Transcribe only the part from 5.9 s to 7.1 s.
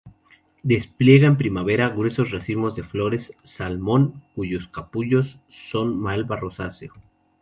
malva rosáceo.